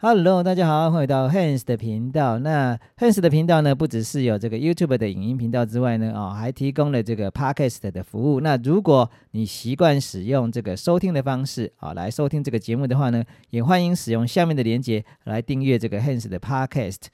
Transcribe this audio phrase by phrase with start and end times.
[0.00, 2.38] Hello，大家好，欢迎回到 Hans 的频道。
[2.38, 8.40] 那 Hans 的频道呢，不只是有这个 YouTube 的影音频道之外呢，哦，还提供了这个 Podcast 的服务。
[8.40, 17.06] 那如果你习惯使用这个收听的方式啊，来收听这个节目的话呢，也欢迎使用下面的链接来订阅这个 Hans 的 Podcast。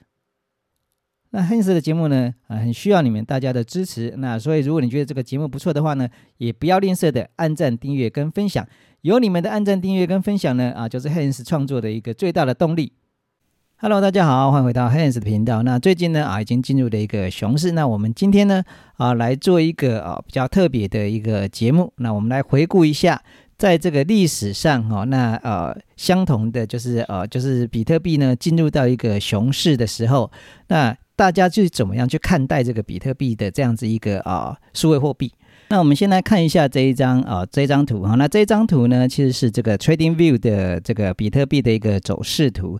[1.36, 4.14] 那 Hans 的节目呢，啊，很需要你们大家的支持。
[4.18, 6.08] 那所以，如果你觉得这个节目不错的话呢，
[6.38, 8.64] 也不要吝啬的按赞、订阅跟分享。
[9.00, 12.92] 有你们的按赞、订阅跟分享呢，啊，就是 Hans 创作的一个最大的动力。
[13.78, 15.64] Hello，大家好，欢迎回到 Hans 的频道。
[15.64, 17.72] 那最近呢，啊，已经进入了一个熊市。
[17.72, 18.62] 那我们今天呢，
[18.96, 21.92] 啊，来做一个啊比较特别的一个节目。
[21.96, 23.20] 那我们来回顾一下，
[23.58, 30.30] 在这个历史上，哈，那呃，相同的就是呃，就是比特币呢进入到一个熊市的时候，
[30.68, 35.32] 那大家去怎么样去看待这个比特币的这样子一个啊数位货币？
[35.68, 38.14] 那我们先来看一下这一张啊，这张图哈。
[38.16, 42.78] 那这张图呢，其实是这个 Trading View 的这个比特币的一个走势图。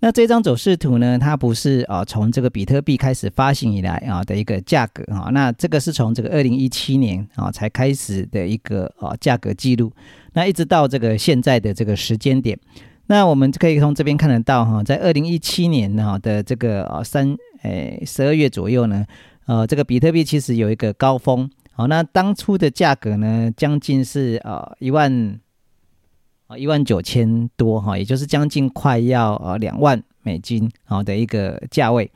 [0.00, 9.90] 那这张走势图呢，它不是啊从这个比特币开始发行以来啊的一个价格啊，那这个是从这个二零一七年啊才开始的一个啊价格记录。
[10.32, 12.58] 那一直到这个现在的这个时间点，
[13.06, 19.04] 那我们可以从这边看得到哈，在二零一七年呢的这个啊三诶十二月左右呢，
[19.46, 21.48] 呃这个比特币其实有一个高峰。
[21.72, 25.40] 好，那当初的价格呢，将近是呃一万
[26.46, 32.10] 啊一万九千多哈，也就是将近快要呃两万美金好的一个价位。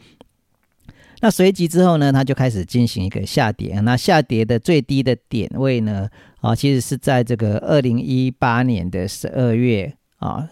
[1.20, 3.80] 那随即之后呢，它就开始进行一个下跌。
[3.80, 6.08] 那下跌的最低的点位呢，
[6.40, 10.48] 啊，其实是在这个二零一八年的十二月啊，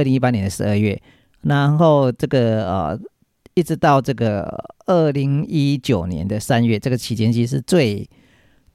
[0.00, 1.00] 二零一八年的十二月，
[1.42, 3.00] 然后这个呃。
[3.54, 4.46] 一直到这个
[4.86, 8.08] 二零一九年的三月，这个期间其实是最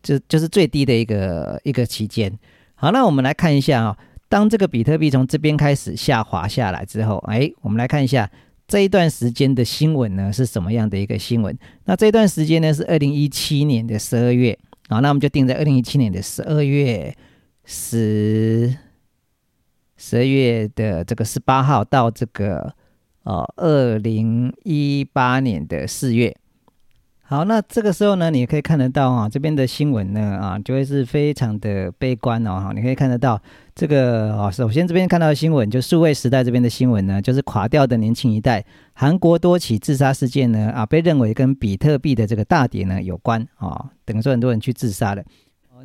[0.01, 2.29] 就就是最低的一个一个期间。
[2.75, 8.29] 好，那我们来看一下啊，当这个比特币从这边开始下滑下来之后，哎，我们来看一下
[8.67, 11.57] 这一段时间的新闻呢是什么样的一个新闻？
[11.85, 14.59] 那这段时间呢是二零一七年的十二月，
[14.89, 17.15] 好，那我们就定在二零一七年的十二月
[17.63, 18.75] 十
[19.97, 22.73] 十二月的这个十八号到这个。
[23.23, 26.35] 哦，二零一八年的四月，
[27.21, 33.41] 好，那这个时候呢，你可以看得到啊，这边的新闻呢，啊，就会是非常的悲观哦，哈，你可以看得到
[33.73, 45.23] 这个啊，首先这边看到的新闻，就数位时代这边的新闻呢，就是垮掉的年轻一代，韩国多起自杀事件呢，啊，被认为跟比特币的这个大跌呢有关啊，等于说很多人去自杀了。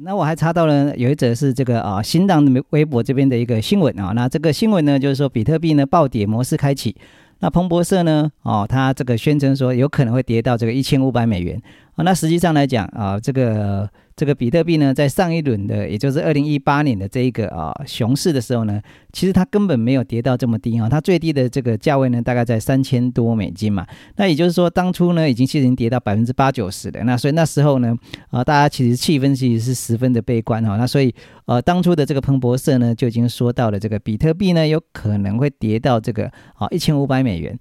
[0.03, 6.97] 那我还查到了有一则是这个啊，新浪的微博这边的一个新闻啊，那这个新闻呢，就是说比特币呢暴跌模式开启。
[7.41, 8.31] 那彭博社呢？
[8.42, 11.60] 哦，他这个宣称说有可能会跌到这个一千五百美元。
[11.94, 13.88] 啊，那实际上来讲啊，这个。
[14.19, 23.87] 这个比特币呢，在上一轮的，也就是二零一八年的这一个啊熊市的时候呢，其实它根本没有跌到这么低啊，它最低的这个价位呢，大概在三千多美金嘛。
[24.17, 27.05] 那也就是说，当初呢，已经其实已经跌到百分之八九十的。
[27.05, 27.97] 那所以那时候呢，
[28.31, 30.77] 啊，大家其实气氛其实是十分的悲观哈。
[30.77, 31.15] 那所以
[31.47, 37.56] 呃，当初的这个彭博社呢，就已经说到了这个比特币呢，有可能会跌到这个啊一千五百美元。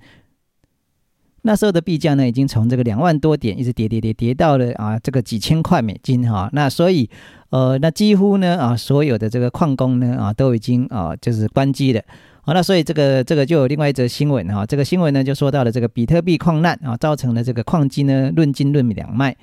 [1.44, 6.50] 那时候的币价呢，已经从这个两万多点一直跌跌跌跌到了啊这个几千块美金哈。
[6.54, 7.10] 那所以
[7.50, 12.02] 呃，那几乎呢啊所有的这个矿工呢啊都已经啊就是关机了。
[12.42, 14.66] 好，那所以这个这个就有另外一则新闻哈。
[14.66, 19.36] 这个新闻呢就说到了这个比特币矿难啊，造成了这个矿机呢论斤论两卖。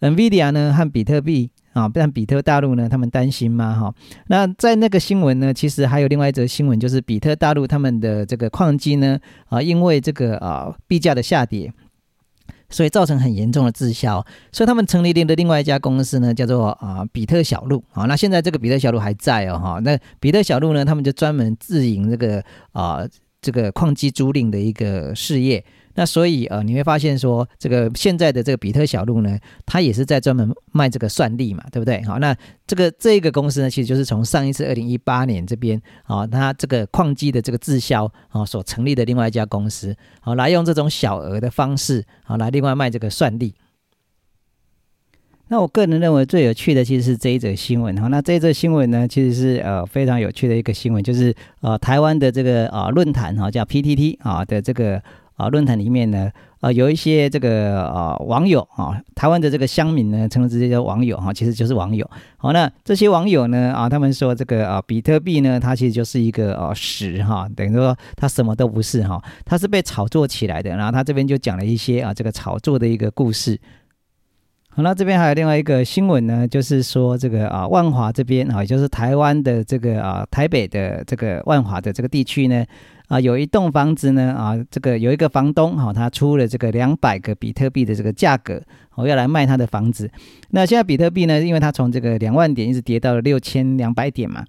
[0.00, 1.50] NVIDIA 呢和比特币。
[1.72, 3.78] 啊，不然比特大陆呢，他们担心吗？
[3.78, 3.94] 哈，
[4.26, 11.72] 那在那个新闻呢，其实还有另外一则新闻，就是比特大陆他们的这个矿机呢，啊，因为这个啊币价的下跌，
[12.68, 17.84] 所以造成很严重的滞销，所以他们成立的另外一家公司呢，叫做啊比特小路。
[17.92, 22.42] 啊，那现在这个比特小路还在哦，哈，那比特小路呢，他们就专门自营这个
[22.72, 23.06] 啊
[23.40, 25.64] 这个矿机租赁的一个事业。
[25.94, 29.36] 那所以呃，你会发现说，这个现在的这个比特小路呢，
[29.66, 32.00] 它也是在专门卖这个算力嘛，对不对？
[32.04, 32.34] 好，那
[32.64, 43.52] 这个这个公司呢，其实就是从上一次二零一八年这边啊，它这个矿机的这个滞销啊所成立的另外一家公司，好，来用这种小额的方式好来另外卖这个算力。
[45.50, 55.02] 那我个人认为最有趣的其实是这一则新闻哈，那这一则新闻呢，其实是呃非常有趣的一个新闻，就是呃台湾的这个啊论坛哈叫 PTT 啊的这个。
[55.40, 56.30] 啊，论坛里面呢，
[56.60, 62.06] 啊，有一些这个啊网友啊，台湾的这个乡民呢，称之这些网友哈，其实就是网友。
[62.36, 70.76] 好，那这些网友呢，啊，他们说这个啊，比特币呢，它其实就是一个啊屎哈，等于说它什么都不是哈，它是被炒作起来的。
[70.76, 73.58] 然后他这边就讲了一些啊，这个炒作的一个故事。
[74.72, 82.64] 好，那这边还有另外一个新闻呢，就是说这个啊万华这边啊，也就是台湾的这个啊台北的这个万华的这个地区呢。
[83.08, 88.62] 啊，有一栋房子呢啊，这个有一个房东哈，他出了这个两百个比特币的这个价格，
[88.94, 90.08] 我要来卖他的房子。
[90.50, 94.44] 那现在比特币呢，因为它从这个两万点一直跌到了六千两百点嘛。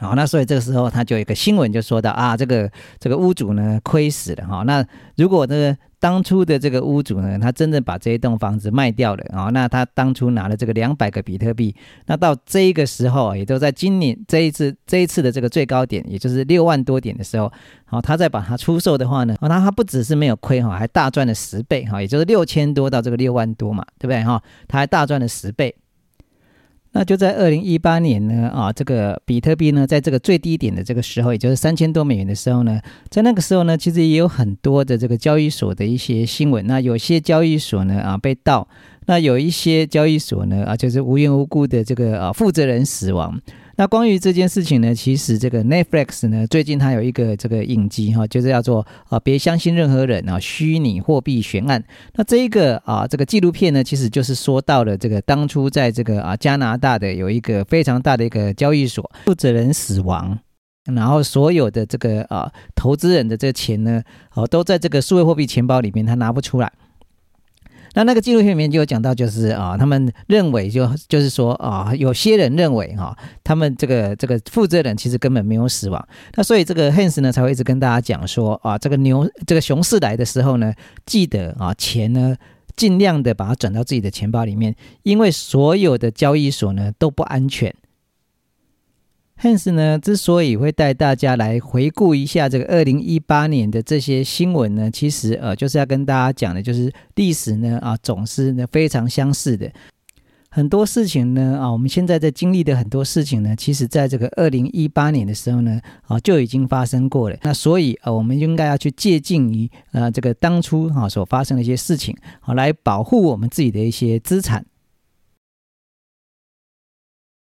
[0.00, 4.62] 好，那所以这个时候他就有一个新闻就说到啊，这个这个屋主呢亏死了哈。
[4.64, 4.84] 那
[5.16, 11.74] 如果呢当初的这个屋主呢，他真正把这一栋房子卖掉了啊，那他当初拿了这个两百个比特币，
[12.06, 17.52] 那到这一个时候，也都在今年这一次这一次的这个最高点，也就是六万多点的时候，
[17.84, 24.40] 好，他再把它出售的话呢，那他不只是没有亏哈，还大赚了十倍哈，也就是六千多到这个六万多嘛，对不对哈？
[24.68, 25.74] 他还大赚了十倍。
[26.98, 36.66] 那就在二零一八年呢，啊，这个比特币呢，在这个最低点的这个时候，也就是三千多美元的时候呢，在那个时候呢，其实也有很多的这个交易所的一些新闻。
[36.66, 38.66] 那有些交易所呢，啊，被盗；
[39.06, 43.40] 那有一些交易所呢，啊，就是无缘无故的这个啊，负责人死亡。
[43.78, 51.84] 那关于这件事情呢，其实这个 Netflix 呢，最近它有一个这个影集哈，就是叫做啊，别相信任何人啊，虚拟货币悬案。
[52.14, 60.36] 那这一个啊，这个纪录片呢，其实就是说到了这个当初在这个啊加拿大的有一个非常大的一个交易所，负责人死亡，
[60.92, 64.02] 然后所有的这个啊投资人的这个钱呢，
[64.34, 66.72] 哦，都在这个数位货币钱包里面，他拿不出来。
[67.94, 76.08] 那那个纪录片里面就有讲到，就是啊，他们认为就就是说啊，有些人认为哈，他们这个这个负责人其实根本没有死亡。
[76.34, 80.72] 那所以这个 Hans 呢才会一直跟大家讲说啊，这个牛这个熊市来的时候呢，
[81.06, 82.36] 记得啊钱呢
[82.76, 87.74] 尽量的把它转到自己的钱包里面，因为所有的交易所呢都不安全。
[89.40, 99.70] Hans 呢，之所以会带大家来回顾一下这个二零一八年的这些新闻呢，其实呃就是要跟大家讲的，就是历史呢啊总是呢非常相似的，
[100.50, 107.36] 很多事情呢啊我们现在在经历的很多事情呢，其实在这个二零一八年的时候呢啊就已经发生过了。
[107.42, 114.66] 那所以啊我们应该要去借鉴于呃这个当初哈所发生的一些事情，好来保护我们自己的一些资产。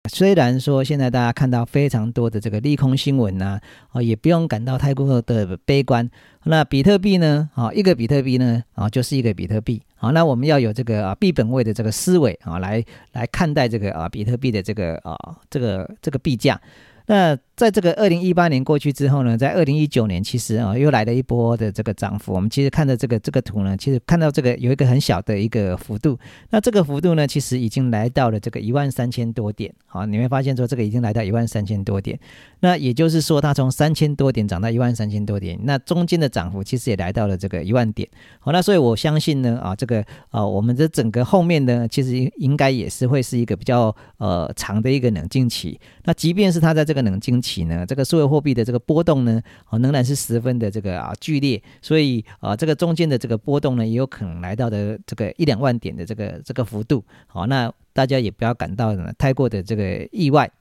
[0.08, 3.60] 虽然说现在大家看到非常多的这个利空新闻呐，
[3.92, 6.10] 哦，也不用感到太过的悲观。
[6.44, 7.50] 那比特币呢？
[7.56, 9.82] 啊，一个比特币呢，啊，就是一个比特币。
[9.96, 15.16] 好，那我们要有这个啊币本位的这个思维啊，来来看待这个啊比特币的这个啊
[15.50, 16.60] 这个这个币价。
[17.08, 22.34] 那在这个二零一八年过去之后呢，在二零一九年，其实啊又来了一波的这个涨幅。
[22.34, 26.18] 我们其实看到这个这个图呢，其实看到这个有一个很小的一个幅度。
[26.50, 29.74] 那这个幅度呢，其实已经来到了这个一万三千多点。
[29.86, 32.20] 好，你会发现说这个已经来到一万三千多点。
[32.60, 38.10] 那也就是说，它从三千多点涨到一万三千多点，那中间的涨幅其实也来到了这个一万点。
[38.40, 45.80] 好，那所以我相信呢，啊，这个啊，我们的整个后面呢，其实应该也是会是一个比较呃长的一个冷静期。
[46.04, 51.62] 那即便是它在这冷静期呢，这个数字货币的这个波动呢，啊，仍然是十分的这个啊剧烈。
[51.82, 57.04] 所以啊，这个中间的这个波动呢，也有可能来到的这个一两万点的这个这个幅度。
[57.28, 60.52] 好，那大家也不要感到太过的这个意外。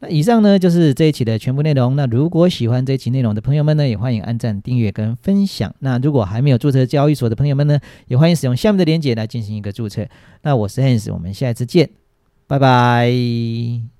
[0.00, 1.94] 那以上呢就是这一期的全部内容。
[1.94, 5.72] 那如果喜欢这一期内容的朋友们呢，也欢迎按赞、订阅跟分享。
[5.78, 7.78] 那如果还没有注册交易所的朋友们呢，
[8.08, 10.04] 也欢迎使用下面的链接来进行一个注册。
[10.42, 11.90] 那我是 Hans，我们下一次见，
[12.48, 13.93] 拜拜。